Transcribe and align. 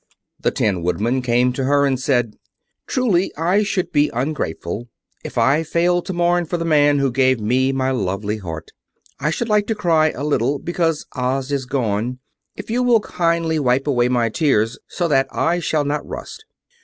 The 0.39 0.49
Tin 0.49 0.81
Woodman 0.81 1.21
came 1.21 1.53
to 1.53 1.65
her 1.65 1.85
and 1.85 1.99
said: 1.99 2.35
"Truly 2.87 3.31
I 3.37 3.61
should 3.61 3.91
be 3.91 4.09
ungrateful 4.11 4.87
if 5.23 5.37
I 5.37 5.61
failed 5.61 6.07
to 6.07 6.13
mourn 6.13 6.45
for 6.45 6.57
the 6.57 6.65
man 6.65 6.97
who 6.97 7.11
gave 7.11 7.39
me 7.39 7.71
my 7.71 7.91
lovely 7.91 8.37
heart. 8.37 8.71
I 9.19 9.29
should 9.29 9.47
like 9.47 9.67
to 9.67 9.75
cry 9.75 10.09
a 10.09 10.23
little 10.23 10.57
because 10.57 11.05
Oz 11.13 11.51
is 11.51 11.67
gone, 11.67 12.17
if 12.55 12.71
you 12.71 12.81
will 12.81 13.01
kindly 13.01 13.59
wipe 13.59 13.85
away 13.85 14.09
my 14.09 14.29
tears, 14.29 14.79
so 14.87 15.07
that 15.07 15.27
I 15.29 15.59
shall 15.59 15.83
not 15.85 16.03
rust." 16.03 16.45